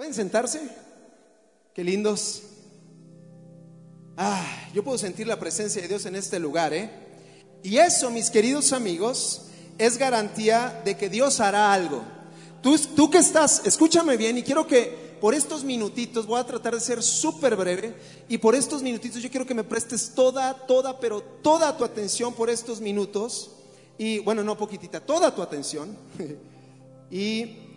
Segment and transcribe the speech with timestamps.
[0.00, 0.62] ¿Pueden sentarse?
[1.74, 2.44] Qué lindos.
[4.16, 6.90] Ah, yo puedo sentir la presencia de Dios en este lugar, ¿eh?
[7.62, 9.42] Y eso, mis queridos amigos,
[9.76, 12.02] es garantía de que Dios hará algo.
[12.62, 16.72] Tú, tú que estás, escúchame bien y quiero que por estos minutitos, voy a tratar
[16.72, 17.94] de ser súper breve,
[18.26, 22.32] y por estos minutitos yo quiero que me prestes toda, toda, pero toda tu atención
[22.32, 23.50] por estos minutos,
[23.98, 25.94] y bueno, no poquitita, toda tu atención,
[27.10, 27.69] y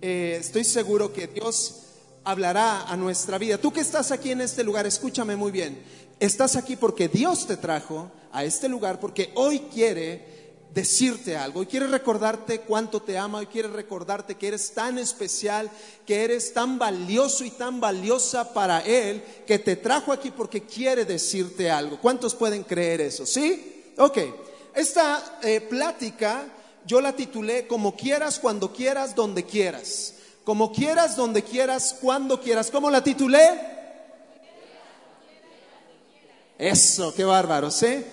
[0.00, 1.82] eh, estoy seguro que Dios
[2.24, 3.58] hablará a nuestra vida.
[3.58, 5.82] Tú que estás aquí en este lugar, escúchame muy bien,
[6.20, 10.36] estás aquí porque Dios te trajo a este lugar, porque hoy quiere
[10.74, 15.70] decirte algo, y quiere recordarte cuánto te ama, y quiere recordarte que eres tan especial,
[16.04, 21.06] que eres tan valioso y tan valiosa para Él, que te trajo aquí porque quiere
[21.06, 21.98] decirte algo.
[21.98, 23.24] ¿Cuántos pueden creer eso?
[23.24, 23.92] ¿Sí?
[23.96, 24.18] Ok,
[24.74, 26.44] esta eh, plática
[26.86, 30.14] yo la titulé Como quieras, cuando quieras, donde quieras.
[30.44, 32.70] Como quieras, donde quieras, cuando quieras.
[32.70, 33.76] ¿Cómo la titulé?
[36.58, 38.04] Eso, qué bárbaro, ¿sí?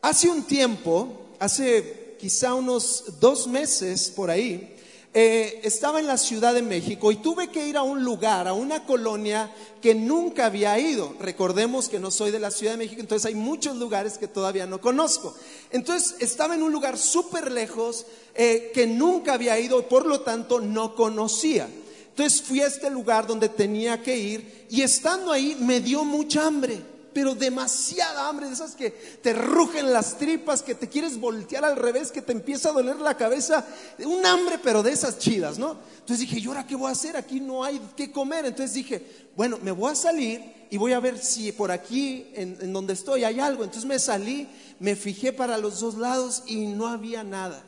[0.00, 4.76] Hace un tiempo hace quizá unos dos meses por ahí,
[5.14, 8.52] eh, estaba en la Ciudad de México y tuve que ir a un lugar, a
[8.52, 9.50] una colonia
[9.80, 11.14] que nunca había ido.
[11.18, 14.66] Recordemos que no soy de la Ciudad de México, entonces hay muchos lugares que todavía
[14.66, 15.34] no conozco.
[15.70, 20.60] Entonces estaba en un lugar súper lejos eh, que nunca había ido, por lo tanto
[20.60, 21.68] no conocía.
[22.10, 26.46] Entonces fui a este lugar donde tenía que ir y estando ahí me dio mucha
[26.46, 26.82] hambre
[27.18, 31.74] pero demasiada hambre, de esas que te rugen las tripas, que te quieres voltear al
[31.74, 33.66] revés, que te empieza a doler la cabeza,
[34.04, 35.76] un hambre, pero de esas chidas, ¿no?
[35.98, 37.16] Entonces dije, ¿y ahora qué voy a hacer?
[37.16, 38.46] Aquí no hay que comer.
[38.46, 42.72] Entonces dije, bueno, me voy a salir y voy a ver si por aquí, en,
[42.72, 43.64] donde estoy, hay algo.
[43.64, 44.46] Entonces me salí,
[44.78, 47.64] me fijé para los dos lados y no había nada.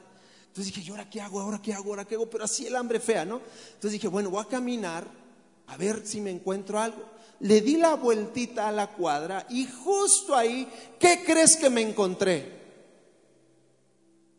[0.47, 1.41] Entonces dije, ¿y ahora qué hago?
[1.41, 1.91] ¿Ahora qué hago?
[1.91, 2.31] ¿Ahora qué hago?
[2.31, 3.41] Pero así el hambre fea, ¿no?
[3.75, 5.09] Entonces dije, bueno, voy a caminar
[5.67, 10.36] a ver si me encuentro algo le di la vueltita a la cuadra y justo
[10.36, 12.60] ahí, ¿qué crees que me encontré?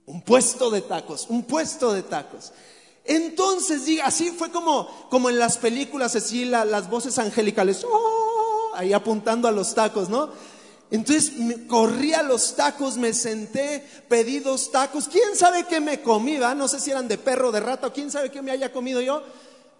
[0.05, 2.51] Un puesto de tacos, un puesto de tacos.
[3.03, 8.71] Entonces, así fue como, como en las películas, así las voces angelicales, ¡oh!
[8.75, 10.29] ahí apuntando a los tacos, ¿no?
[10.91, 11.31] Entonces
[11.67, 15.07] corrí a los tacos, me senté, pedí dos tacos.
[15.07, 16.37] ¿Quién sabe qué me comí?
[16.37, 19.01] No sé si eran de perro, de rata, o quién sabe qué me haya comido
[19.01, 19.23] yo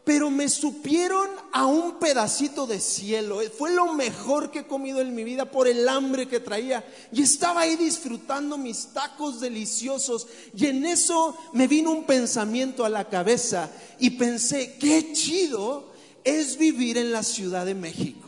[0.04, 3.40] pero me supieron a un pedacito de cielo.
[3.56, 6.84] Fue lo mejor que he comido en mi vida por el hambre que traía.
[7.12, 10.28] Y estaba ahí disfrutando mis tacos deliciosos.
[10.56, 13.70] Y en eso me vino un pensamiento a la cabeza
[14.00, 15.92] y pensé, qué chido
[16.24, 18.28] es vivir en la Ciudad de México.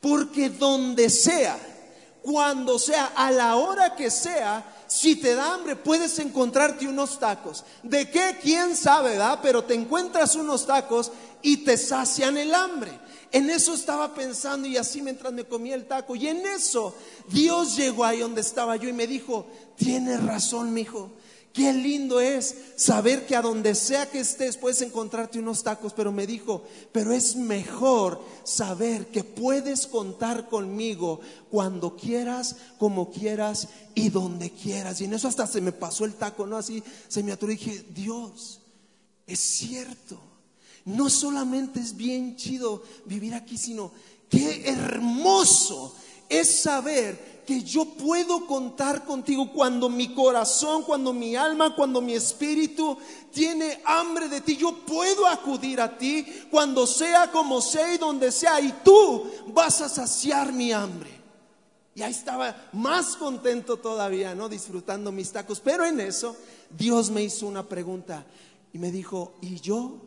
[0.00, 1.58] Porque donde sea,
[2.26, 7.64] cuando sea, a la hora que sea, si te da hambre, puedes encontrarte unos tacos.
[7.84, 8.38] ¿De qué?
[8.42, 9.38] ¿Quién sabe, verdad?
[9.40, 12.90] Pero te encuentras unos tacos y te sacian el hambre.
[13.30, 16.16] En eso estaba pensando y así mientras me comía el taco.
[16.16, 16.96] Y en eso
[17.28, 21.12] Dios llegó ahí donde estaba yo y me dijo, tienes razón, mi hijo.
[21.56, 26.12] Qué lindo es saber que a donde sea que estés puedes encontrarte unos tacos, pero
[26.12, 26.62] me dijo,
[26.92, 31.18] pero es mejor saber que puedes contar conmigo
[31.50, 35.00] cuando quieras, como quieras y donde quieras.
[35.00, 36.58] Y en eso hasta se me pasó el taco, ¿no?
[36.58, 38.60] Así se me aturó y dije, Dios,
[39.26, 40.20] es cierto.
[40.84, 43.92] No solamente es bien chido vivir aquí, sino
[44.28, 45.94] qué hermoso
[46.28, 52.14] es saber que yo puedo contar contigo cuando mi corazón, cuando mi alma, cuando mi
[52.14, 52.98] espíritu
[53.32, 54.56] tiene hambre de ti.
[54.56, 58.60] Yo puedo acudir a ti cuando sea como sea y donde sea.
[58.60, 61.10] Y tú vas a saciar mi hambre.
[61.94, 64.48] Y ahí estaba más contento todavía, ¿no?
[64.48, 65.60] Disfrutando mis tacos.
[65.60, 66.36] Pero en eso
[66.76, 68.26] Dios me hizo una pregunta
[68.72, 70.02] y me dijo, ¿y yo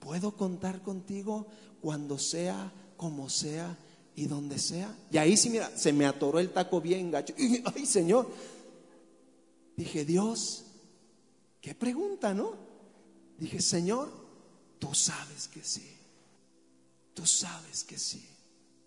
[0.00, 1.46] puedo contar contigo
[1.80, 3.78] cuando sea como sea?
[4.14, 4.96] Y donde sea.
[5.10, 7.34] Y ahí sí, mira, se me atoró el taco bien gacho.
[7.38, 8.30] Y, ay, Señor.
[9.76, 10.64] Dije, Dios,
[11.60, 12.54] qué pregunta, ¿no?
[13.38, 14.12] Dije, Señor,
[14.78, 15.88] tú sabes que sí.
[17.14, 18.24] Tú sabes que sí.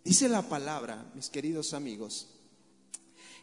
[0.04, 2.28] Dice la palabra, mis queridos amigos,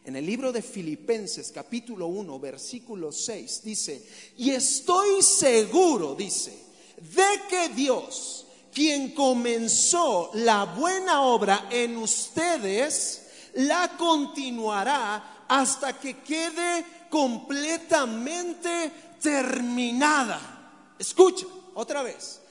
[0.04, 4.04] en el libro de Filipenses capítulo 1, versículo 6, dice,
[4.36, 6.52] y estoy seguro, dice,
[6.96, 17.06] de que Dios quien comenzó la buena obra en ustedes, la continuará hasta que quede
[17.10, 18.90] completamente
[19.20, 20.94] terminada.
[20.98, 22.42] Escucha, otra vez.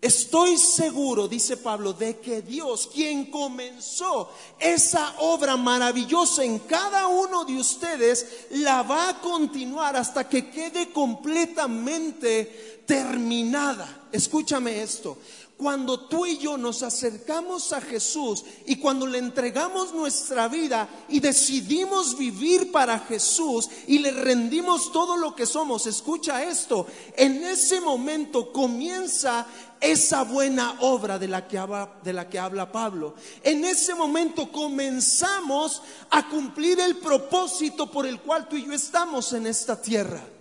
[0.00, 7.44] Estoy seguro, dice Pablo, de que Dios, quien comenzó esa obra maravillosa en cada uno
[7.44, 14.08] de ustedes, la va a continuar hasta que quede completamente terminada.
[14.10, 15.16] Escúchame esto.
[15.56, 21.20] Cuando tú y yo nos acercamos a Jesús y cuando le entregamos nuestra vida y
[21.20, 27.80] decidimos vivir para Jesús y le rendimos todo lo que somos, escucha esto, en ese
[27.80, 29.46] momento comienza
[29.80, 33.14] esa buena obra de la que habla, Pablo.
[33.44, 39.32] En ese momento comenzamos a cumplir el propósito por el cual tú y yo estamos
[39.32, 40.39] en esta tierra.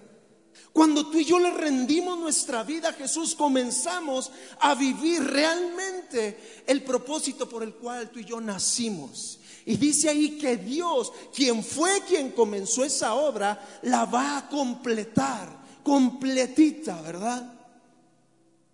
[0.73, 6.83] Cuando tú y yo le rendimos nuestra vida a Jesús, comenzamos a vivir realmente el
[6.83, 9.39] propósito por el cual tú y yo nacimos.
[9.65, 15.49] Y dice ahí que Dios, quien fue quien comenzó esa obra, la va a completar,
[15.83, 17.53] completita, ¿verdad?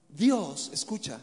[0.10, 1.20] Dios, escucha,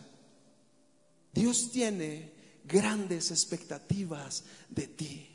[1.32, 2.32] Dios tiene
[2.64, 5.28] grandes expectativas de ti.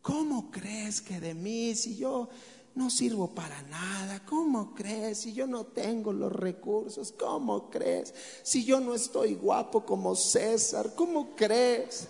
[0.00, 2.30] ¿Cómo crees que de mí, si yo
[2.74, 4.24] no sirvo para nada.
[4.24, 5.18] ¿Cómo crees?
[5.18, 8.14] Si yo no tengo los recursos, ¿cómo crees?
[8.42, 12.08] Si yo no estoy guapo como César, ¿cómo crees?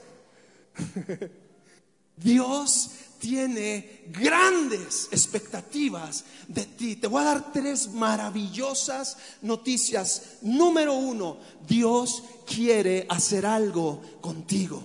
[2.17, 6.97] Dios tiene grandes expectativas de ti.
[6.97, 10.39] Te voy a dar tres maravillosas noticias.
[10.43, 14.83] Número uno, Dios quiere hacer algo contigo.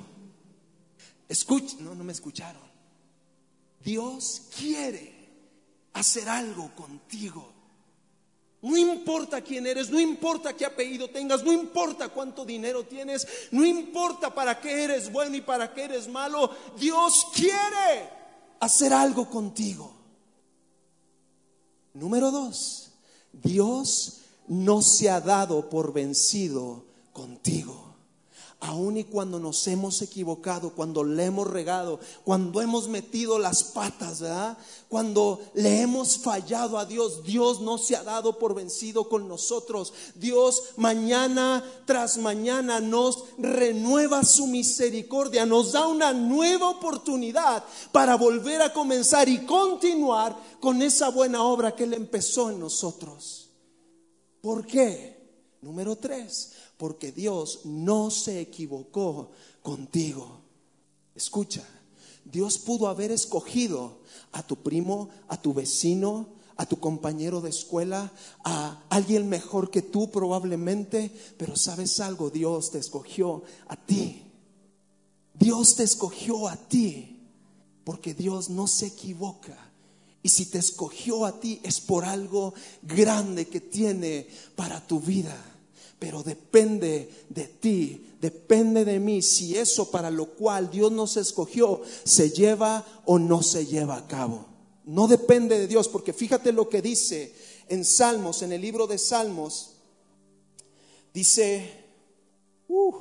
[1.29, 2.61] Escucha, no, no me escucharon.
[3.83, 5.12] Dios quiere
[5.93, 7.51] hacer algo contigo.
[8.61, 13.65] No importa quién eres, no importa qué apellido tengas, no importa cuánto dinero tienes, no
[13.65, 16.49] importa para qué eres bueno y para qué eres malo,
[16.79, 18.09] Dios quiere
[18.61, 19.93] hacer algo contigo.
[21.93, 22.91] Número dos,
[23.33, 27.92] Dios no se ha dado por vencido contigo
[28.63, 34.21] aun y cuando nos hemos equivocado, cuando le hemos regado, cuando hemos metido las patas,
[34.21, 34.57] ¿verdad?
[34.87, 39.93] Cuando le hemos fallado a Dios, Dios no se ha dado por vencido con nosotros.
[40.15, 48.61] Dios mañana tras mañana nos renueva su misericordia, nos da una nueva oportunidad para volver
[48.61, 53.49] a comenzar y continuar con esa buena obra que Él empezó en nosotros.
[54.39, 55.13] ¿Por qué?
[55.63, 59.31] Número tres, porque Dios no se equivocó
[59.61, 60.41] contigo.
[61.15, 61.63] Escucha,
[62.25, 63.99] Dios pudo haber escogido
[64.31, 68.11] a tu primo, a tu vecino, a tu compañero de escuela,
[68.43, 74.23] a alguien mejor que tú probablemente, pero sabes algo, Dios te escogió a ti.
[75.33, 77.27] Dios te escogió a ti,
[77.83, 79.57] porque Dios no se equivoca.
[80.21, 85.52] Y si te escogió a ti es por algo grande que tiene para tu vida
[86.03, 91.81] pero depende de ti, depende de mí si eso para lo cual Dios nos escogió
[92.03, 94.45] se lleva o no se lleva a cabo.
[94.83, 97.33] No depende de Dios, porque fíjate lo que dice
[97.69, 99.75] en Salmos, en el libro de Salmos,
[101.13, 101.71] dice,
[102.67, 102.93] uh,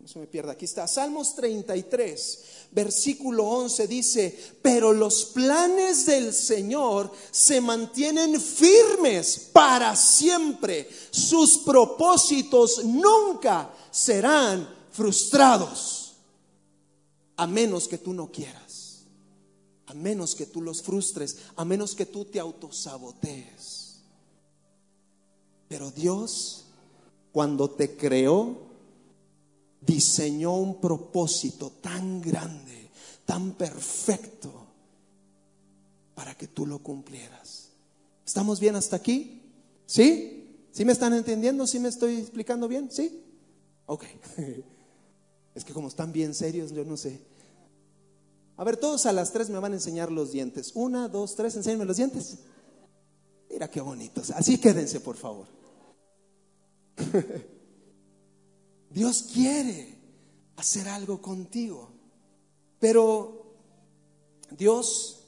[0.00, 6.32] no se me pierda, aquí está, Salmos 33, versículo 11 dice, pero los planes del
[6.32, 10.88] Señor se mantienen firmes para siempre.
[11.10, 16.14] Sus propósitos nunca serán frustrados,
[17.36, 19.04] a menos que tú no quieras,
[19.86, 24.00] a menos que tú los frustres, a menos que tú te autosabotees.
[25.68, 26.64] Pero Dios,
[27.32, 28.67] cuando te creó,
[29.80, 32.90] diseñó un propósito tan grande,
[33.24, 34.52] tan perfecto,
[36.14, 37.68] para que tú lo cumplieras.
[38.26, 39.42] ¿Estamos bien hasta aquí?
[39.86, 40.66] ¿Sí?
[40.72, 41.66] ¿Sí me están entendiendo?
[41.66, 42.90] ¿Sí me estoy explicando bien?
[42.90, 43.22] ¿Sí?
[43.86, 44.04] Ok.
[45.54, 47.20] Es que como están bien serios, yo no sé.
[48.56, 50.70] A ver, todos a las tres me van a enseñar los dientes.
[50.76, 52.38] Una, dos, tres, enséñenme los dientes.
[53.50, 54.30] Mira qué bonitos.
[54.30, 55.46] Así quédense, por favor.
[58.90, 59.94] Dios quiere
[60.56, 61.90] hacer algo contigo,
[62.78, 63.54] pero
[64.50, 65.18] Dios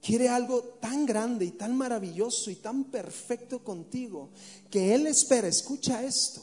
[0.00, 4.30] quiere algo tan grande y tan maravilloso y tan perfecto contigo
[4.70, 6.42] que Él espera, escucha esto,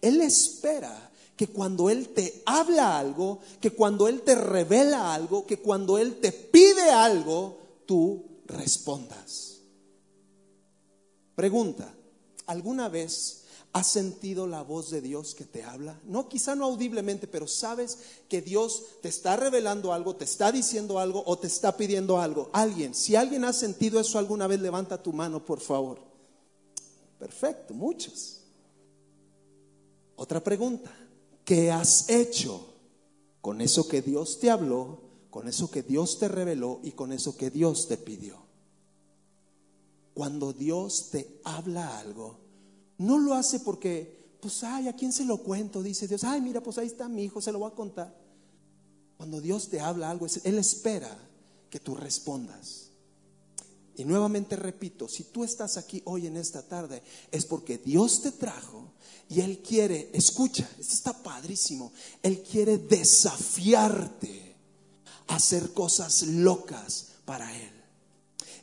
[0.00, 5.58] Él espera que cuando Él te habla algo, que cuando Él te revela algo, que
[5.58, 9.60] cuando Él te pide algo, tú respondas.
[11.36, 11.94] Pregunta,
[12.46, 16.00] ¿alguna vez ¿Has sentido la voz de Dios que te habla?
[16.04, 17.98] No, quizá no audiblemente, pero sabes
[18.28, 22.50] que Dios te está revelando algo, te está diciendo algo o te está pidiendo algo.
[22.52, 26.00] Alguien, si alguien ha sentido eso alguna vez, levanta tu mano, por favor.
[27.18, 28.40] Perfecto, muchos.
[30.16, 30.90] Otra pregunta,
[31.44, 32.74] ¿qué has hecho
[33.40, 37.36] con eso que Dios te habló, con eso que Dios te reveló y con eso
[37.36, 38.48] que Dios te pidió?
[40.18, 42.40] cuando Dios te habla algo,
[42.98, 45.82] no lo hace porque, pues, ay, ¿a quién se lo cuento?
[45.82, 48.14] Dice Dios, ay, mira, pues ahí está mi hijo, se lo voy a contar.
[49.16, 51.16] Cuando Dios te habla algo, Él espera
[51.70, 52.88] que tú respondas.
[53.96, 57.02] Y nuevamente repito, si tú estás aquí hoy en esta tarde,
[57.32, 58.92] es porque Dios te trajo
[59.28, 64.54] y Él quiere, escucha, esto está padrísimo, Él quiere desafiarte
[65.26, 67.72] a hacer cosas locas para Él.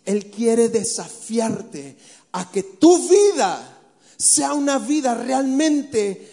[0.05, 1.97] Él quiere desafiarte
[2.31, 3.74] a que tu vida
[4.17, 6.31] sea una vida realmente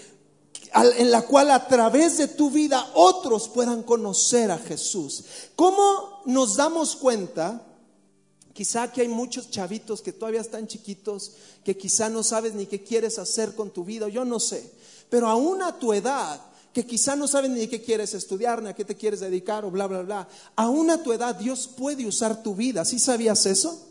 [0.75, 5.25] en la cual a través de tu vida otros puedan conocer a Jesús.
[5.55, 7.67] ¿Cómo nos damos cuenta?
[8.53, 11.33] Quizá que hay muchos chavitos que todavía están chiquitos,
[11.65, 14.71] que quizá no sabes ni qué quieres hacer con tu vida, yo no sé.
[15.09, 16.41] Pero aún a tu edad,
[16.73, 19.71] que quizá no sabes ni qué quieres estudiar, ni a qué te quieres dedicar o
[19.71, 20.29] bla, bla, bla.
[20.57, 22.85] Aún a tu edad Dios puede usar tu vida.
[22.85, 23.89] ¿Sí sabías eso?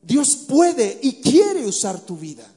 [0.00, 2.48] Dios puede y quiere usar tu vida.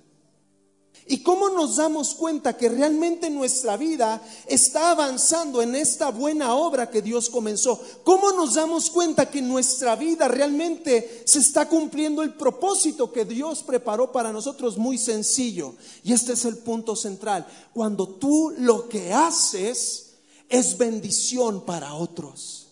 [1.09, 6.89] ¿Y cómo nos damos cuenta que realmente nuestra vida está avanzando en esta buena obra
[6.89, 7.79] que Dios comenzó?
[8.03, 13.63] ¿Cómo nos damos cuenta que nuestra vida realmente se está cumpliendo el propósito que Dios
[13.63, 14.77] preparó para nosotros?
[14.77, 15.75] Muy sencillo.
[16.03, 17.47] Y este es el punto central.
[17.73, 20.07] Cuando tú lo que haces
[20.49, 22.67] es bendición para otros.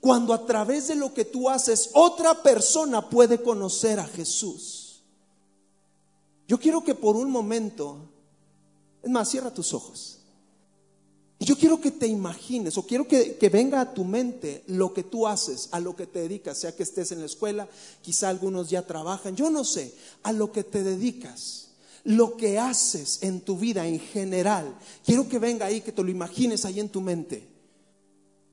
[0.00, 4.73] Cuando a través de lo que tú haces otra persona puede conocer a Jesús.
[6.46, 8.10] Yo quiero que por un momento,
[9.02, 10.18] es más, cierra tus ojos.
[11.38, 14.94] Y yo quiero que te imagines o quiero que, que, venga a tu mente lo
[14.94, 17.68] que tú haces, a lo que te dedicas, sea que estés en la escuela,
[18.02, 21.70] quizá algunos ya trabajan, yo no sé, a lo que te dedicas,
[22.04, 24.78] lo que haces en tu vida en general.
[25.04, 27.48] Quiero que venga ahí, que te lo imagines ahí en tu mente.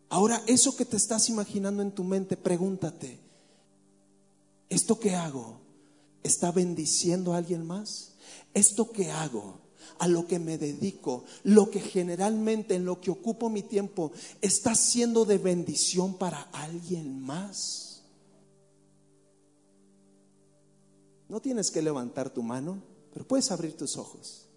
[0.10, 3.20] Ahora, eso que te estás imaginando en tu mente, pregúntate,
[4.70, 5.62] ¿esto que hago
[6.24, 8.14] está bendiciendo a alguien más?
[8.54, 9.62] ¿Esto que hago?
[10.00, 14.12] a lo que me dedico, lo que generalmente en lo que ocupo mi tiempo,
[14.42, 18.02] está siendo de bendición para alguien más.
[21.30, 22.82] No tienes que levantar tu mano,
[23.14, 24.48] pero puedes abrir tus ojos.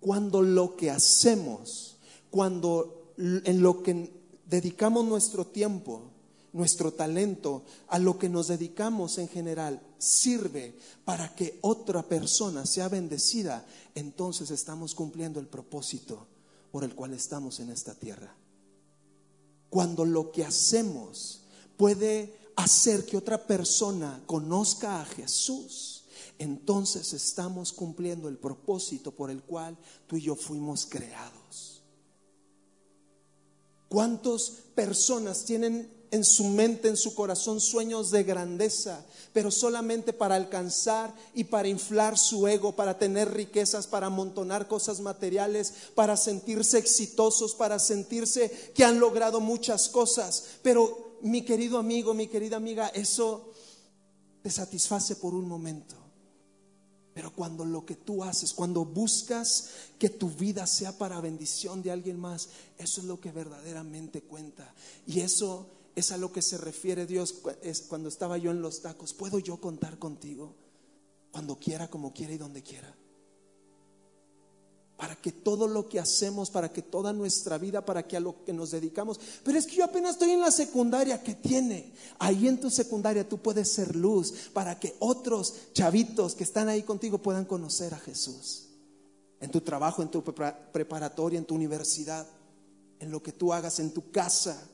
[0.00, 4.12] Cuando lo que hacemos, cuando en lo que
[4.46, 6.10] dedicamos nuestro tiempo,
[6.52, 12.88] nuestro talento, a lo que nos dedicamos en general, sirve para que otra persona sea
[12.88, 16.26] bendecida, entonces estamos cumpliendo el propósito
[16.72, 18.34] por el cual estamos en esta tierra.
[19.70, 21.42] Cuando lo que hacemos
[21.76, 26.04] puede hacer que otra persona conozca a Jesús,
[26.38, 29.78] entonces estamos cumpliendo el propósito por el cual
[30.08, 31.82] tú y yo fuimos creados.
[33.88, 39.02] ¿Cuántas personas tienen en su mente, en su corazón, sueños de grandeza,
[39.32, 45.00] pero solamente para alcanzar y para inflar su ego, para tener riquezas, para amontonar cosas
[45.00, 50.44] materiales, para sentirse exitosos, para sentirse que han logrado muchas cosas.
[50.62, 53.50] Pero mi querido amigo, mi querida amiga, eso
[54.42, 55.96] te satisface por un momento.
[57.14, 61.90] Pero cuando lo que tú haces, cuando buscas que tu vida sea para bendición de
[61.90, 64.74] alguien más, eso es lo que verdaderamente cuenta.
[65.06, 68.80] Y eso es a lo que se refiere Dios es cuando estaba yo en los
[68.80, 69.12] tacos.
[69.12, 70.54] ¿Puedo yo contar contigo?
[71.30, 72.94] Cuando quiera, como quiera y donde quiera.
[74.96, 78.44] Para que todo lo que hacemos, para que toda nuestra vida, para que a lo
[78.44, 79.18] que nos dedicamos.
[79.42, 81.92] Pero es que yo apenas estoy en la secundaria, ¿qué tiene?
[82.18, 86.82] Ahí en tu secundaria tú puedes ser luz para que otros chavitos que están ahí
[86.84, 88.68] contigo puedan conocer a Jesús.
[89.40, 92.26] En tu trabajo, en tu preparatoria, en tu universidad,
[93.00, 94.68] en lo que tú hagas en tu casa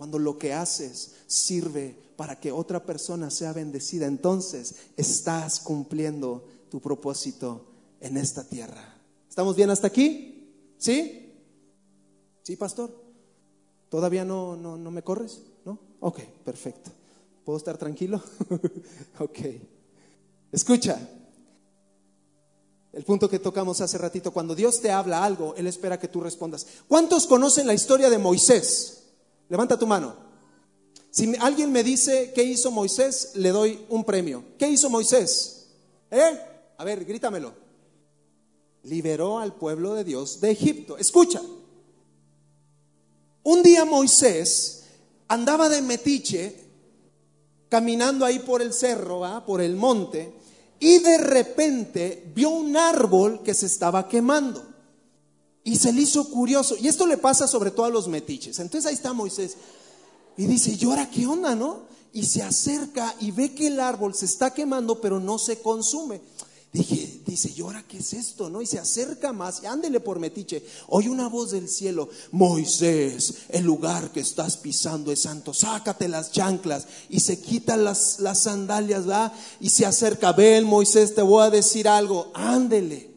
[0.00, 6.80] cuando lo que haces sirve para que otra persona sea bendecida, entonces estás cumpliendo tu
[6.80, 7.66] propósito
[8.00, 8.96] en esta tierra.
[9.28, 10.54] ¿Estamos bien hasta aquí?
[10.78, 11.34] ¿Sí?
[12.42, 12.90] ¿Sí, pastor?
[13.90, 15.42] ¿Todavía no, no, no me corres?
[15.66, 15.78] ¿No?
[16.00, 16.90] Ok, perfecto.
[17.44, 18.22] ¿Puedo estar tranquilo?
[19.18, 19.38] ok.
[20.50, 20.98] Escucha,
[22.94, 26.22] el punto que tocamos hace ratito, cuando Dios te habla algo, Él espera que tú
[26.22, 26.66] respondas.
[26.88, 28.99] ¿Cuántos conocen la historia de Moisés?
[29.50, 30.14] Levanta tu mano.
[31.10, 34.44] Si alguien me dice qué hizo Moisés, le doy un premio.
[34.56, 35.66] ¿Qué hizo Moisés?
[36.10, 36.40] ¿Eh?
[36.78, 37.52] A ver, grítamelo.
[38.84, 40.96] Liberó al pueblo de Dios de Egipto.
[40.96, 41.42] Escucha.
[43.42, 44.84] Un día Moisés
[45.26, 46.56] andaba de metiche,
[47.68, 50.32] caminando ahí por el cerro, por el monte,
[50.78, 54.69] y de repente vio un árbol que se estaba quemando.
[55.64, 56.76] Y se le hizo curioso.
[56.80, 58.58] Y esto le pasa sobre todo a los metiches.
[58.58, 59.56] Entonces ahí está Moisés.
[60.36, 61.82] Y dice, ¿y ahora qué onda, no?
[62.12, 66.20] Y se acerca y ve que el árbol se está quemando, pero no se consume.
[66.72, 68.48] Dije, dice, ¿y ahora qué es esto?
[68.48, 68.62] ¿No?
[68.62, 70.64] Y se acerca más, y ándele por metiche.
[70.86, 76.30] Oye una voz del cielo, Moisés, el lugar que estás pisando es santo, sácate las
[76.30, 76.86] chanclas.
[77.08, 79.32] Y se quita las, las sandalias, ¿va?
[79.58, 83.09] Y se acerca, ven Moisés, te voy a decir algo, ándele.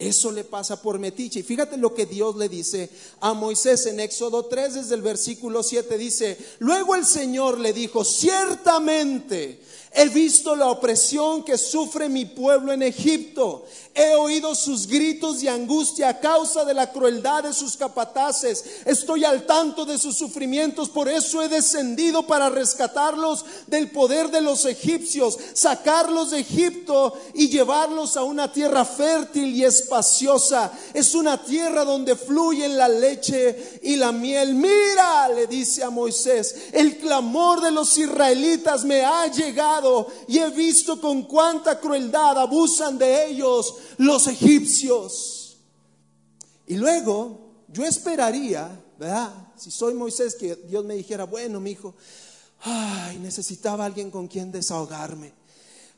[0.00, 1.40] Eso le pasa por metiche.
[1.40, 2.88] Y fíjate lo que Dios le dice
[3.20, 8.02] a Moisés en Éxodo 3, desde el versículo 7, dice, luego el Señor le dijo,
[8.02, 9.60] ciertamente
[9.92, 13.64] He visto la opresión que sufre mi pueblo en Egipto.
[13.92, 18.64] He oído sus gritos de angustia a causa de la crueldad de sus capataces.
[18.84, 20.88] Estoy al tanto de sus sufrimientos.
[20.88, 27.48] Por eso he descendido para rescatarlos del poder de los egipcios, sacarlos de Egipto y
[27.48, 30.70] llevarlos a una tierra fértil y espaciosa.
[30.94, 34.54] Es una tierra donde fluyen la leche y la miel.
[34.54, 39.79] Mira, le dice a Moisés, el clamor de los israelitas me ha llegado
[40.28, 45.58] y he visto con cuánta crueldad abusan de ellos los egipcios.
[46.66, 49.32] Y luego yo esperaría, ¿verdad?
[49.56, 51.94] Si soy Moisés, que Dios me dijera, bueno, mi hijo,
[52.60, 55.32] ay, necesitaba alguien con quien desahogarme.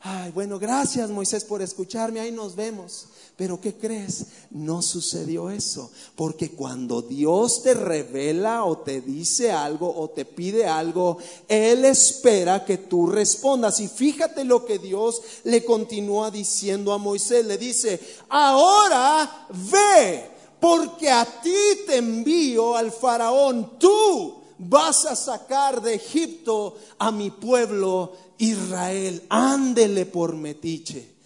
[0.01, 3.07] Ay, bueno, gracias Moisés por escucharme, ahí nos vemos.
[3.43, 4.27] Pero ¿qué crees?
[4.53, 5.91] No sucedió eso.
[6.15, 11.19] Porque cuando Dios te revela o te dice algo o te pide algo,
[11.49, 13.81] Él espera que tú respondas.
[13.81, 17.45] Y fíjate lo que Dios le continúa diciendo a Moisés.
[17.45, 20.31] Le dice, ahora ve,
[20.61, 21.51] porque a ti
[21.85, 23.77] te envío al faraón.
[23.77, 31.17] Tú vas a sacar de Egipto a mi pueblo Israel, ándele por metiche,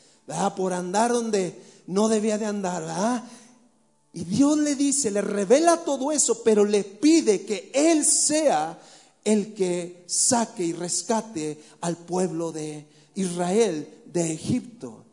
[0.56, 2.82] por andar donde no debía de andar.
[2.82, 3.24] ¿verdad?
[4.12, 8.78] Y Dios le dice, le revela todo eso, pero le pide que Él sea
[9.24, 15.04] el que saque y rescate al pueblo de Israel de Egipto.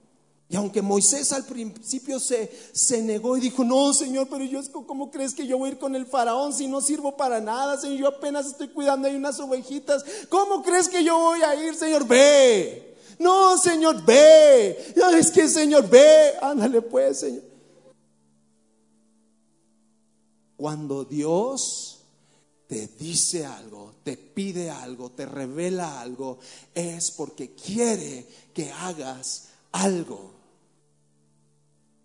[0.48, 5.10] Y aunque Moisés al principio se, se negó y dijo, no, Señor, pero yo, ¿cómo
[5.10, 7.98] crees que yo voy a ir con el faraón si no sirvo para nada, Señor?
[7.98, 10.06] Yo apenas estoy cuidando ahí unas ovejitas.
[10.30, 12.08] ¿Cómo crees que yo voy a ir, Señor?
[12.08, 12.92] Ve.
[13.24, 14.94] No, Señor, ve.
[14.96, 16.34] No, es que, Señor, ve.
[16.42, 17.44] Ándale pues, Señor.
[20.58, 22.00] Cuando Dios
[22.68, 26.40] te dice algo, te pide algo, te revela algo,
[26.74, 30.42] es porque quiere que hagas algo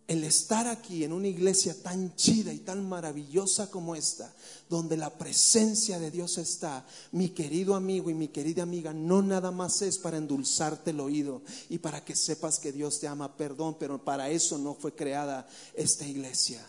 [0.09, 4.35] el estar aquí en una iglesia tan chida y tan maravillosa como esta,
[4.71, 9.51] donde la presencia de Dios está, mi querido amigo y mi querida amiga, no nada
[9.51, 13.77] más es para endulzarte el oído y para que sepas que Dios te ama, perdón,
[13.79, 16.67] pero para eso no fue creada esta iglesia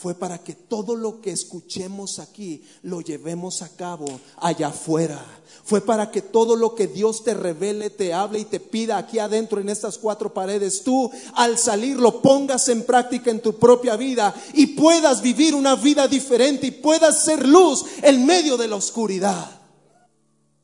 [0.00, 4.06] fue para que todo lo que escuchemos aquí lo llevemos a cabo
[4.38, 5.22] allá afuera.
[5.62, 9.18] Fue para que todo lo que Dios te revele, te hable y te pida aquí
[9.18, 13.94] adentro en estas cuatro paredes, tú al salir lo pongas en práctica en tu propia
[13.96, 18.76] vida y puedas vivir una vida diferente y puedas ser luz en medio de la
[18.76, 19.50] oscuridad.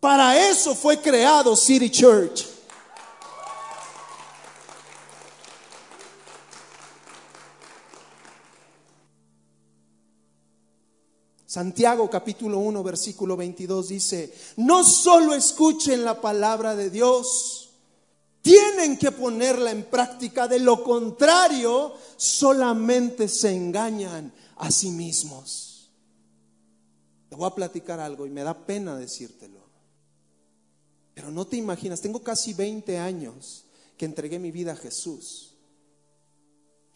[0.00, 2.55] Para eso fue creado City Church.
[11.46, 17.70] Santiago capítulo 1 versículo 22 dice, no solo escuchen la palabra de Dios,
[18.42, 25.90] tienen que ponerla en práctica, de lo contrario solamente se engañan a sí mismos.
[27.28, 29.60] Te voy a platicar algo y me da pena decírtelo,
[31.14, 33.64] pero no te imaginas, tengo casi 20 años
[33.96, 35.55] que entregué mi vida a Jesús.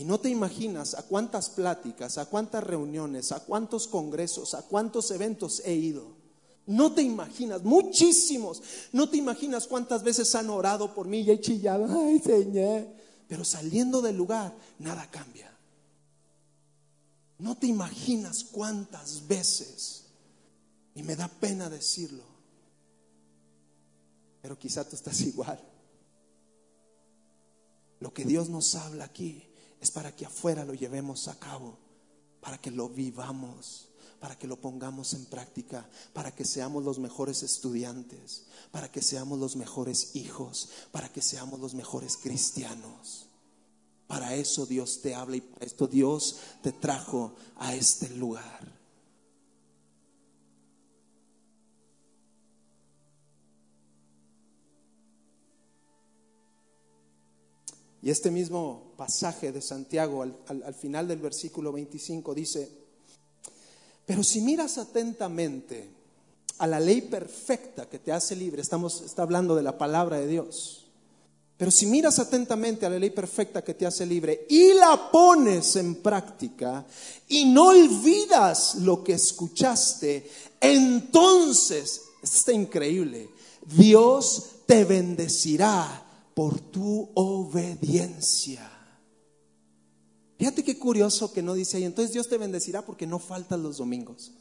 [0.00, 5.10] Y no te imaginas a cuántas pláticas, a cuántas reuniones, a cuántos congresos, a cuántos
[5.10, 6.16] eventos he ido.
[6.64, 8.62] No te imaginas, muchísimos.
[8.92, 12.86] No te imaginas cuántas veces han orado por mí y he chillado, ay Señor.
[13.28, 15.54] Pero saliendo del lugar, nada cambia.
[17.36, 20.06] No te imaginas cuántas veces,
[20.94, 22.24] y me da pena decirlo,
[24.40, 25.60] pero quizá tú estás igual.
[27.98, 29.49] Lo que Dios nos habla aquí
[29.80, 31.78] es para que afuera lo llevemos a cabo,
[32.40, 33.88] para que lo vivamos,
[34.20, 39.38] para que lo pongamos en práctica, para que seamos los mejores estudiantes, para que seamos
[39.38, 43.26] los mejores hijos, para que seamos los mejores cristianos.
[44.06, 48.79] Para eso Dios te habla y para esto Dios te trajo a este lugar.
[58.02, 62.68] Y este mismo pasaje de Santiago al, final del versículo 25 dice,
[64.06, 65.88] pero si miras atentamente
[66.58, 70.26] a la ley perfecta que te hace libre, estamos está hablando de la palabra de
[70.26, 70.86] Dios.
[71.58, 75.76] Pero si miras atentamente a la ley perfecta que te hace libre y la pones
[75.76, 76.86] en práctica
[77.28, 83.28] y no olvidas lo que escuchaste, entonces, está increíble,
[83.66, 86.10] Dios te bendecirá
[86.40, 88.66] por tu obediencia.
[90.38, 93.76] Fíjate qué curioso que no dice ahí, entonces Dios te bendecirá porque no faltas los
[93.76, 94.33] domingos.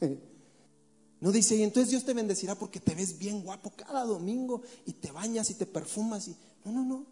[1.20, 4.94] No dice ahí, entonces Dios te bendecirá porque te ves bien guapo cada domingo y
[4.94, 7.06] te bañas y te perfumas y no, no, no.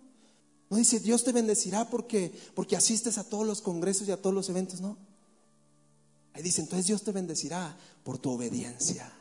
[0.71, 4.35] No dice Dios te bendecirá porque porque asistes a todos los congresos y a todos
[4.35, 4.97] los eventos, no.
[6.33, 9.13] Ahí dice, entonces Dios te bendecirá por tu obediencia.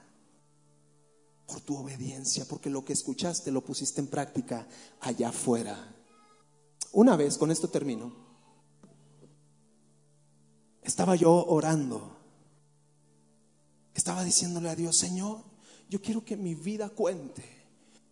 [1.48, 4.68] Por tu obediencia, porque lo que escuchaste lo pusiste en práctica
[5.00, 5.96] allá afuera.
[6.92, 8.28] Una vez, con esto termino
[10.88, 12.16] estaba yo orando.
[13.94, 15.44] Estaba diciéndole a Dios, Señor,
[15.90, 17.44] yo quiero que mi vida cuente.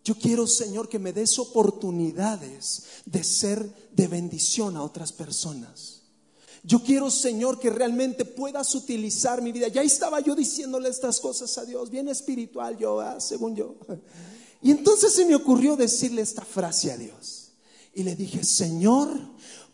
[0.04, 5.95] Yo quiero, Señor, que me des oportunidades de ser de bendición a otras personas.
[6.66, 9.68] Yo quiero, Señor, que realmente puedas utilizar mi vida.
[9.68, 13.76] Ya estaba yo diciéndole estas cosas a Dios, bien espiritual yo, ah, según yo.
[14.60, 17.52] Y entonces se me ocurrió decirle esta frase a Dios.
[17.94, 19.16] Y le dije, Señor,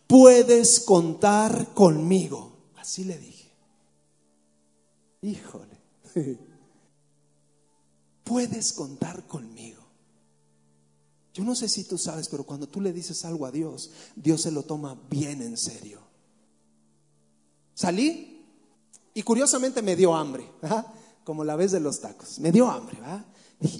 [0.06, 2.58] puedes contar conmigo.
[2.76, 3.50] Así le dije.
[5.22, 5.80] Híjole,
[8.24, 9.80] puedes contar conmigo.
[11.32, 14.42] Yo no sé si tú sabes, pero cuando tú le dices algo a Dios, Dios
[14.42, 16.11] se lo toma bien en serio.
[17.82, 18.40] Salí
[19.12, 20.48] y curiosamente me dio hambre,
[21.24, 22.38] como la vez de los tacos.
[22.38, 23.24] Me dio hambre, ¿verdad?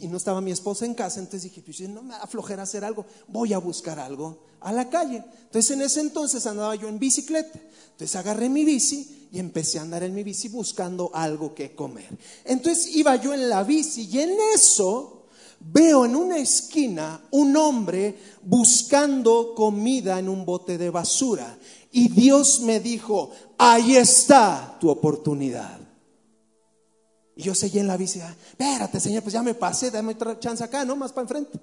[0.03, 3.07] y no estaba mi esposa en casa, entonces dije, pues no me aflojera hacer algo,
[3.29, 5.23] voy a buscar algo a la calle.
[5.45, 7.61] Entonces en ese entonces andaba yo en bicicleta,
[7.93, 12.09] entonces agarré mi bici y empecé a andar en mi bici buscando algo que comer.
[12.45, 15.27] Entonces iba yo en la bici y en eso
[15.61, 21.57] veo en una esquina un hombre buscando comida en un bote de basura.
[21.92, 25.78] Y Dios me dijo, ahí está tu oportunidad.
[27.37, 30.64] Y yo seguí en la bici, espérate, Señor, pues ya me pasé, dame otra chance
[30.64, 30.96] acá, ¿no?
[30.96, 31.61] Más para enfrente.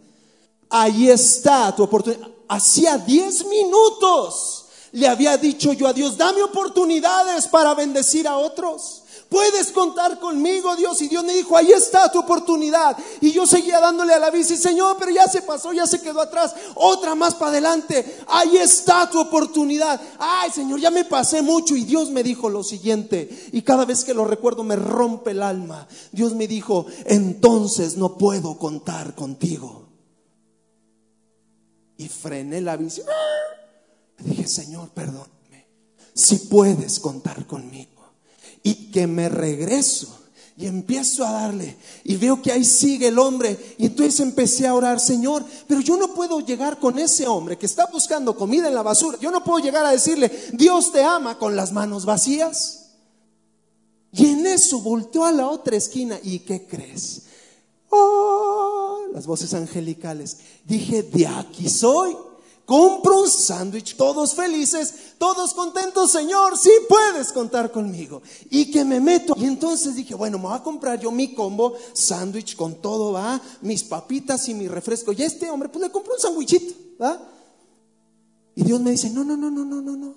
[0.70, 2.28] Ahí está tu oportunidad.
[2.48, 9.04] Hacía 10 minutos le había dicho yo a Dios, dame oportunidades para bendecir a otros.
[9.30, 11.00] Puedes contar conmigo, Dios.
[11.04, 12.98] Y Dios me dijo, ahí está tu oportunidad.
[13.22, 16.20] Y yo seguía dándole a la bici, Señor, pero ya se pasó, ya se quedó
[16.20, 16.56] atrás.
[16.74, 18.24] Otra más para adelante.
[18.28, 20.02] Ahí está tu oportunidad.
[20.18, 21.76] Ay, Señor, ya me pasé mucho.
[21.76, 23.50] Y Dios me dijo lo siguiente.
[23.52, 25.88] Y cada vez que lo recuerdo me rompe el alma.
[26.12, 29.90] Dios me dijo, entonces no puedo contar contigo.
[31.98, 33.04] Y frené la bici.
[34.18, 35.68] dije, Señor, perdóname.
[36.16, 37.99] Si puedes contar conmigo
[38.64, 40.20] y que me regreso
[40.60, 44.76] y empiezo a darle y veo que ahí sigue el hombre y entonces empecé a
[44.76, 48.76] orar, Señor, pero yo no puedo llegar con ese hombre que está buscando comida en
[48.76, 52.76] la basura, yo no puedo llegar a decirle, Dios te ama con las manos vacías.
[54.12, 57.22] Y en eso volteó a la otra esquina y ¿qué crees?
[57.90, 60.38] Oh, las voces angelicales.
[60.66, 62.18] Dije, de aquí soy
[62.70, 68.22] compro un sándwich, todos felices, todos contentos, Señor, sí puedes contar conmigo.
[68.52, 69.34] Y que me meto.
[69.36, 73.42] Y entonces dije, bueno, me voy a comprar yo mi combo, sándwich con todo, va,
[73.62, 75.12] mis papitas y mi refresco.
[75.14, 77.20] Y este hombre, pues le compro un sándwichito, va.
[78.54, 80.14] Y Dios me dice, no, no, no, no, no, no, no.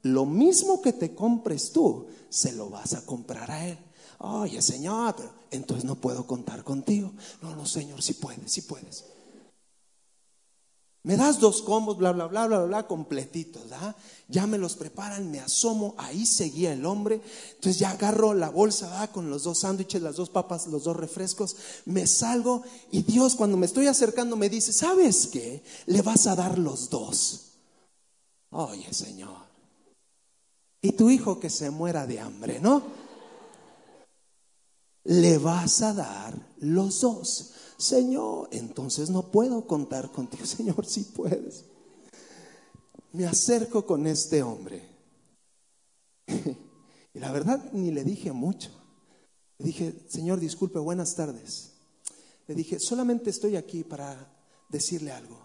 [0.00, 3.78] Lo mismo que te compres tú, se lo vas a comprar a él.
[4.16, 5.16] Oye, Señor,
[5.50, 7.12] entonces no puedo contar contigo.
[7.42, 9.04] No, no, Señor, sí puedes, sí puedes.
[11.04, 13.62] Me das dos combos, bla, bla, bla, bla, bla, completitos.
[14.28, 17.20] Ya me los preparan, me asomo, ahí seguía el hombre.
[17.54, 19.10] Entonces ya agarro la bolsa ¿verdad?
[19.10, 21.56] con los dos sándwiches, las dos papas, los dos refrescos.
[21.86, 22.62] Me salgo
[22.92, 25.64] y Dios cuando me estoy acercando me dice, ¿sabes qué?
[25.86, 27.52] Le vas a dar los dos.
[28.50, 29.42] Oye, Señor.
[30.80, 32.82] Y tu hijo que se muera de hambre, ¿no?
[35.04, 37.52] Le vas a dar los dos.
[37.76, 40.46] Señor, entonces no puedo contar contigo.
[40.46, 41.64] Señor, si puedes.
[43.12, 44.88] Me acerco con este hombre.
[47.14, 48.70] Y la verdad ni le dije mucho.
[49.58, 51.72] Le dije, Señor, disculpe, buenas tardes.
[52.46, 54.34] Le dije, solamente estoy aquí para
[54.68, 55.38] decirle algo.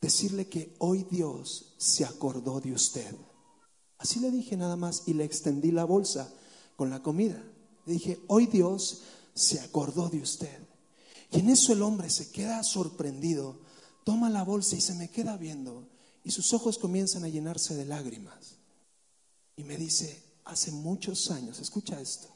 [0.00, 3.14] Decirle que hoy Dios se acordó de usted.
[3.98, 6.30] Así le dije nada más y le extendí la bolsa
[6.76, 7.42] con la comida.
[7.86, 10.63] Le dije, hoy Dios se acordó de usted.
[11.34, 13.58] Y en eso el hombre se queda sorprendido,
[14.04, 15.88] toma la bolsa y se me queda viendo
[16.22, 18.56] y sus ojos comienzan a llenarse de lágrimas.
[19.56, 22.28] Y me dice, hace muchos años, escucha esto,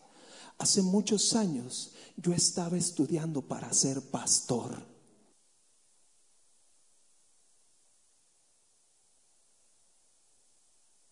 [0.59, 4.85] hace muchos años yo estaba estudiando para ser pastor.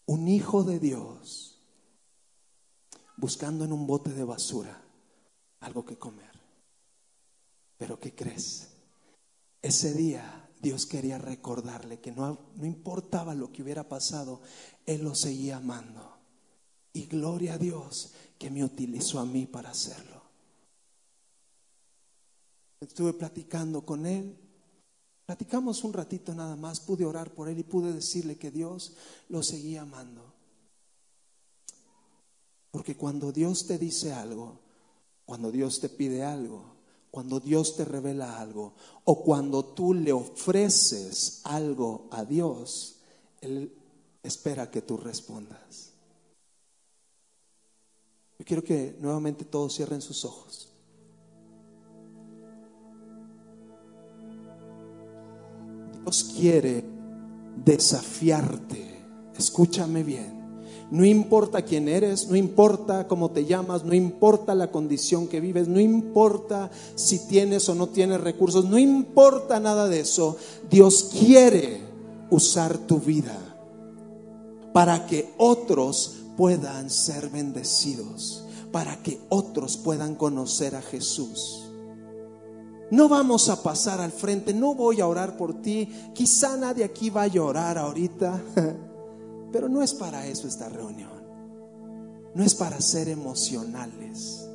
[0.07, 1.61] Un hijo de Dios
[3.17, 4.83] buscando en un bote de basura
[5.61, 6.36] algo que comer.
[7.77, 8.69] Pero ¿qué crees?
[9.63, 14.41] Ese día Dios quería recordarle que no, no importaba lo que hubiera pasado,
[14.87, 16.17] Él lo seguía amando.
[16.93, 20.23] Y gloria a Dios que me utilizó a mí para hacerlo.
[22.81, 24.37] Estuve platicando con Él.
[25.27, 28.95] Platicamos un ratito nada más, pude orar por Él y pude decirle que Dios
[29.29, 30.33] lo seguía amando.
[32.71, 34.61] Porque cuando Dios te dice algo,
[35.25, 36.76] cuando Dios te pide algo,
[37.17, 38.75] cuando Dios te revela algo
[39.05, 42.97] o cuando tú le ofreces algo a Dios,
[43.41, 43.73] Él
[44.23, 45.93] espera que tú respondas.
[48.39, 50.69] Yo quiero que nuevamente todos cierren sus ojos.
[56.03, 56.85] Dios quiere
[57.65, 59.07] desafiarte.
[59.35, 60.46] Escúchame bien.
[60.91, 65.67] No importa quién eres, no importa cómo te llamas, no importa la condición que vives,
[65.67, 70.37] no importa si tienes o no tienes recursos, no importa nada de eso.
[70.71, 71.81] Dios quiere
[72.31, 73.37] usar tu vida
[74.73, 81.63] para que otros puedan ser bendecidos, para que otros puedan conocer a Jesús.
[82.93, 87.11] No vamos a pasar al frente, no voy a orar por ti, quizá nadie aquí
[87.11, 88.41] vaya a orar ahorita.
[89.53, 91.25] Pero no es para eso esta reunión.
[92.35, 94.49] No es para ser emocionales.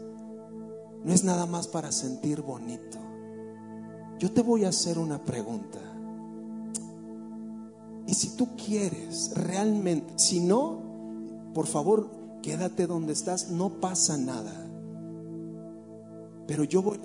[1.04, 2.98] No es nada más para sentir bonito.
[4.20, 5.80] Yo te voy a hacer una pregunta.
[8.06, 10.82] Y si tú quieres realmente, si no,
[11.54, 12.10] por favor,
[12.42, 14.54] quédate donde estás, no pasa nada.
[16.46, 17.00] Pero yo voy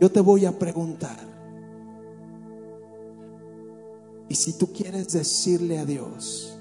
[0.00, 1.16] yo te voy a preguntar.
[4.28, 6.53] Y si tú quieres decirle a Dios,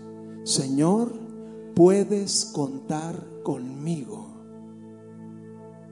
[0.44, 1.14] Señor,
[1.74, 4.28] puedes contar conmigo.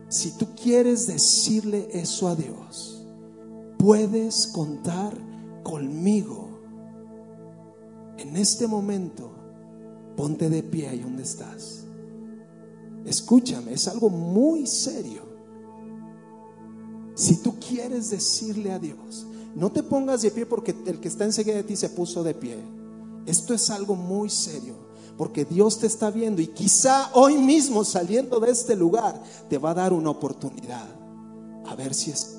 [0.09, 3.05] Si tú quieres decirle eso a Dios,
[3.77, 5.13] puedes contar
[5.63, 6.49] conmigo.
[8.17, 9.31] En este momento,
[10.17, 11.85] ponte de pie ahí donde estás.
[13.05, 15.21] Escúchame, es algo muy serio.
[17.15, 21.23] Si tú quieres decirle a Dios, no te pongas de pie porque el que está
[21.23, 22.81] enseguida de ti se puso de pie.
[23.25, 24.75] Esto es algo muy serio,
[25.17, 29.71] porque Dios te está viendo y quizá hoy mismo saliendo de este lugar te va
[29.71, 30.88] a dar una oportunidad
[31.65, 32.38] a ver si es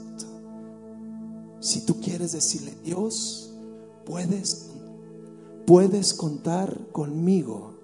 [1.61, 3.53] Si tú quieres decirle, Dios,
[4.05, 4.73] puedes
[5.67, 7.75] puedes contar conmigo.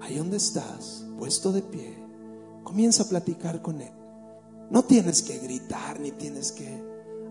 [0.00, 1.96] Ahí donde estás, puesto de pie,
[2.64, 3.92] comienza a platicar con él.
[4.70, 6.82] No tienes que gritar ni tienes que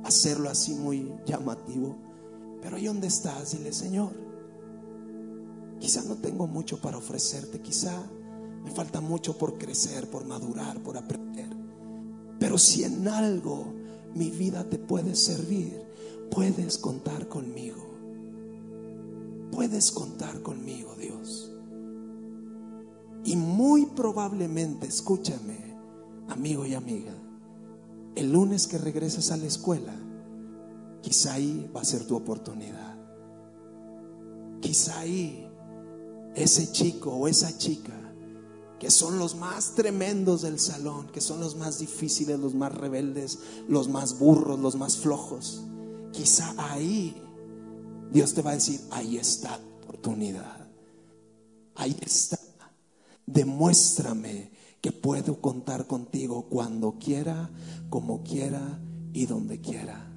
[0.04, 1.98] hacerlo así muy llamativo.
[2.62, 4.12] Pero ahí donde estás, dile, Señor,
[5.80, 8.04] quizá no tengo mucho para ofrecerte, quizá
[8.64, 11.50] me falta mucho por crecer, por madurar, por aprender.
[12.40, 13.74] Pero si en algo
[14.16, 15.82] mi vida te puede servir,
[16.32, 17.90] puedes contar conmigo.
[19.52, 21.52] Puedes contar conmigo, Dios.
[23.24, 25.76] Y muy probablemente, escúchame,
[26.30, 27.14] amigo y amiga,
[28.16, 29.94] el lunes que regreses a la escuela,
[31.02, 32.98] Quizá ahí va a ser tu oportunidad.
[34.62, 35.50] Quizá ahí
[36.36, 37.94] ese chico o esa chica
[38.80, 43.40] que son los más tremendos del salón, que son los más difíciles, los más rebeldes,
[43.68, 45.64] los más burros, los más flojos.
[46.14, 47.16] Quizá ahí
[48.12, 50.68] Dios te va a decir, ahí está tu oportunidad.
[51.76, 52.40] Ahí está.
[53.26, 57.50] Demuéstrame que puedo contar contigo cuando quiera,
[57.90, 58.80] como quiera
[59.14, 60.09] y donde quiera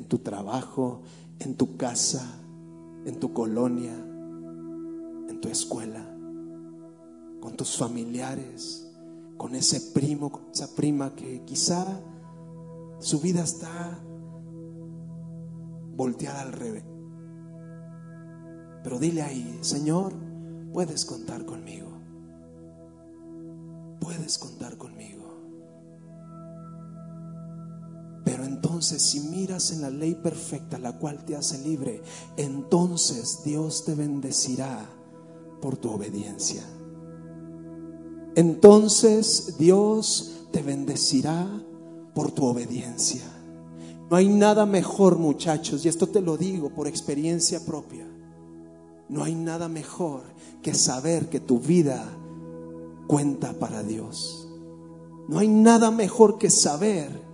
[0.00, 1.02] en tu trabajo,
[1.40, 2.24] en tu casa,
[3.04, 6.02] en tu colonia, en tu escuela,
[7.40, 8.90] con tus familiares,
[9.36, 11.84] con ese primo, con esa prima que quizá
[12.98, 13.98] su vida está
[15.96, 16.84] volteada al revés.
[18.82, 20.14] Pero dile ahí, Señor,
[20.72, 21.88] puedes contar conmigo.
[24.00, 25.19] Puedes contar conmigo.
[28.24, 32.02] Pero entonces si miras en la ley perfecta, la cual te hace libre,
[32.36, 34.86] entonces Dios te bendecirá
[35.60, 36.62] por tu obediencia.
[38.34, 41.46] Entonces Dios te bendecirá
[42.14, 43.22] por tu obediencia.
[44.10, 48.06] No hay nada mejor, muchachos, y esto te lo digo por experiencia propia.
[49.08, 50.22] No hay nada mejor
[50.62, 52.04] que saber que tu vida
[53.06, 54.48] cuenta para Dios.
[55.28, 57.29] No hay nada mejor que saber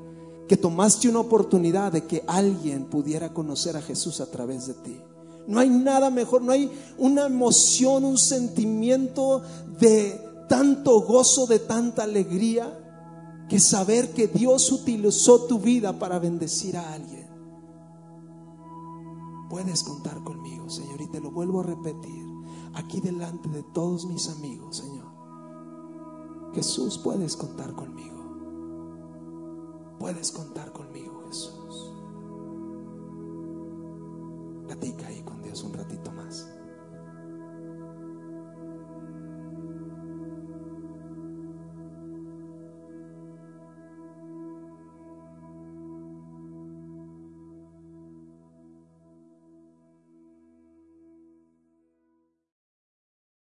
[0.49, 5.01] que tomaste una oportunidad de que alguien pudiera conocer a Jesús a través de ti.
[5.47, 9.43] No hay nada mejor, no hay una emoción, un sentimiento
[9.81, 12.83] de tanto gozo, de tanta alegría,
[13.49, 17.27] que saber que Dios utilizó tu vida para bendecir a alguien.
[19.49, 22.27] Puedes contar conmigo, Señor, y te lo vuelvo a repetir
[22.75, 25.07] aquí delante de todos mis amigos, Señor.
[26.55, 28.16] Jesús, puedes contar conmigo.
[29.99, 31.93] Puedes contar conmigo, Jesús.
[34.67, 36.49] Platica ahí con Dios un ratito más.